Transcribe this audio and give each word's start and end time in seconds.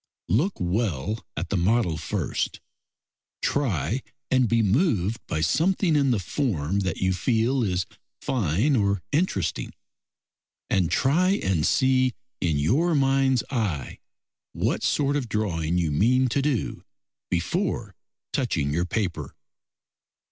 Look 0.29 0.53
well 0.59 1.23
at 1.37 1.49
the 1.49 1.57
model 1.57 1.95
first; 1.95 2.59
try 3.39 4.01
and 4.31 4.49
be 4.49 4.63
moved 4.63 5.19
by 5.27 5.41
something 5.41 5.95
in 5.95 6.09
the 6.09 6.17
form 6.17 6.79
that 6.79 6.97
you 6.97 7.13
feel 7.13 7.61
is 7.63 7.85
fine 8.19 8.75
or 8.75 9.03
interesting, 9.11 9.75
and 10.71 10.89
try 10.89 11.33
and 11.43 11.67
see 11.67 12.13
in 12.39 12.57
your 12.57 12.95
mind's 12.95 13.43
eye 13.51 13.99
what 14.53 14.81
sort 14.81 15.15
of 15.15 15.29
drawing 15.29 15.77
you 15.77 15.91
mean 15.91 16.29
to 16.29 16.41
do 16.41 16.83
before 17.29 17.93
touching 18.33 18.73
your 18.73 18.85
paper. 18.85 19.35